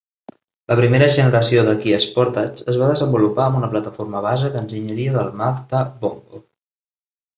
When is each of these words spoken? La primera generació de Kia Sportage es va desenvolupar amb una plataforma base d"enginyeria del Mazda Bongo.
La 0.71 0.75
primera 0.77 1.09
generació 1.17 1.65
de 1.67 1.75
Kia 1.83 1.99
Sportage 2.05 2.65
es 2.73 2.79
va 2.83 2.89
desenvolupar 2.93 3.45
amb 3.45 3.59
una 3.59 3.69
plataforma 3.75 4.25
base 4.29 4.51
d"enginyeria 4.57 5.15
del 5.19 5.31
Mazda 5.43 5.83
Bongo. 6.05 6.43